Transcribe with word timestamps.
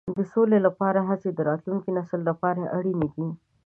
د 0.17 0.19
سولې 0.33 0.59
لپاره 0.67 0.99
هڅې 1.09 1.29
د 1.33 1.39
راتلونکي 1.49 1.89
نسل 1.97 2.21
لپاره 2.29 2.61
اړینې 2.77 3.07
دي. 3.15 3.27